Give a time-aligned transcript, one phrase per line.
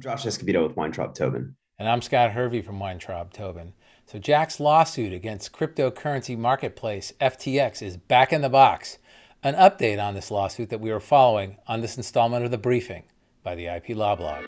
[0.00, 1.54] Josh Escovedo with Weintraub Tobin.
[1.78, 3.74] And I'm Scott Hervey from Weintraub Tobin.
[4.06, 8.98] So Jack's lawsuit against cryptocurrency marketplace FTX is back in the box.
[9.44, 13.04] An update on this lawsuit that we are following on this installment of the briefing
[13.44, 14.46] by the IP Law Blog.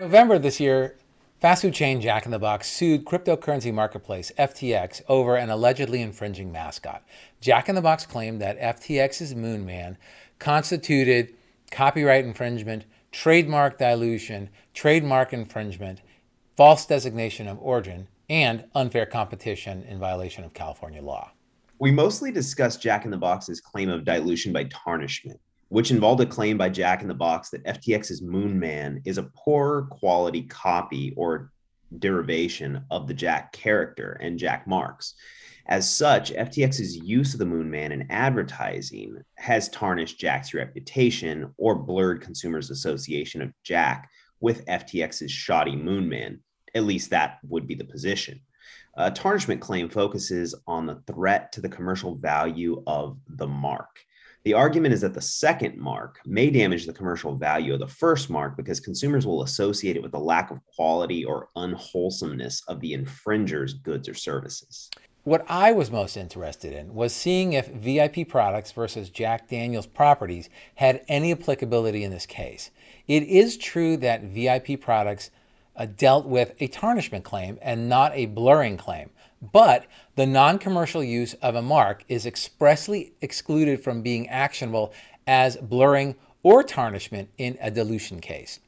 [0.00, 0.96] November this year,
[1.44, 6.50] Fast food chain Jack in the Box sued cryptocurrency marketplace FTX over an allegedly infringing
[6.50, 7.04] mascot.
[7.42, 9.98] Jack in the Box claimed that FTX's Moon Man
[10.38, 11.34] constituted
[11.70, 16.00] copyright infringement, trademark dilution, trademark infringement,
[16.56, 21.30] false designation of origin, and unfair competition in violation of California law.
[21.78, 26.26] We mostly discussed Jack in the Box's claim of dilution by tarnishment which involved a
[26.26, 31.12] claim by Jack in the Box that FTX's Moon Man is a poor quality copy
[31.16, 31.50] or
[31.98, 35.14] derivation of the Jack character and Jack marks.
[35.66, 41.74] As such, FTX's use of the Moon Man in advertising has tarnished Jack's reputation or
[41.74, 46.40] blurred consumers' association of Jack with FTX's shoddy Moon Man.
[46.74, 48.40] At least that would be the position.
[48.96, 54.00] A tarnishment claim focuses on the threat to the commercial value of the mark.
[54.44, 58.28] The argument is that the second mark may damage the commercial value of the first
[58.28, 62.92] mark because consumers will associate it with the lack of quality or unwholesomeness of the
[62.92, 64.90] infringer's goods or services.
[65.22, 70.50] What I was most interested in was seeing if VIP products versus Jack Daniels properties
[70.74, 72.70] had any applicability in this case.
[73.08, 75.30] It is true that VIP products
[75.74, 79.08] uh, dealt with a tarnishment claim and not a blurring claim.
[79.52, 84.92] But the non commercial use of a mark is expressly excluded from being actionable
[85.26, 88.60] as blurring or tarnishment in a dilution case.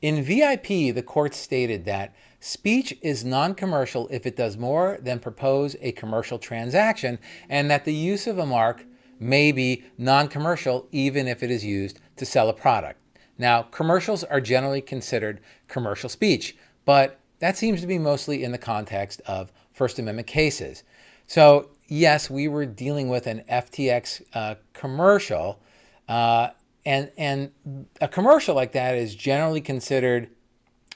[0.00, 5.18] In VIP, the court stated that speech is non commercial if it does more than
[5.18, 8.84] propose a commercial transaction, and that the use of a mark
[9.18, 13.00] may be non commercial even if it is used to sell a product.
[13.38, 18.58] Now, commercials are generally considered commercial speech, but that seems to be mostly in the
[18.58, 20.82] context of First Amendment cases.
[21.26, 25.60] So, yes, we were dealing with an FTX uh, commercial,
[26.08, 26.50] uh,
[26.84, 27.52] and, and
[28.00, 30.28] a commercial like that is generally considered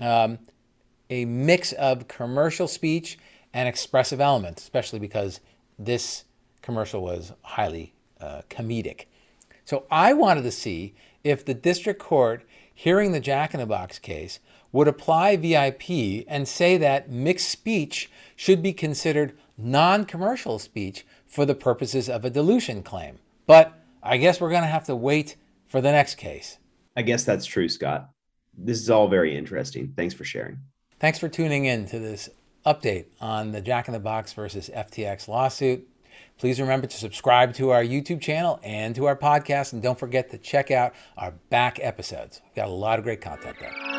[0.01, 0.39] um,
[1.09, 3.19] a mix of commercial speech
[3.55, 5.41] and expressive elements, especially because
[5.79, 6.25] this
[6.63, 9.05] commercial was highly uh, comedic.
[9.65, 10.95] So I wanted to see
[11.25, 12.45] if the district court
[12.75, 14.39] hearing the Jack in the Box case
[14.77, 21.47] would apply VIP and say that mixed speech should be considered non commercial speech for
[21.47, 23.19] the purposes of a dilution claim.
[23.47, 23.73] But
[24.03, 26.59] I guess we're going to have to wait for the next case.
[26.95, 28.11] I guess that's true, Scott.
[28.55, 29.95] This is all very interesting.
[29.97, 30.59] Thanks for sharing.
[31.01, 32.29] Thanks for tuning in to this
[32.67, 35.89] update on the Jack in the Box versus FTX lawsuit.
[36.37, 39.73] Please remember to subscribe to our YouTube channel and to our podcast.
[39.73, 42.43] And don't forget to check out our back episodes.
[42.45, 43.96] We've got a lot of great content there.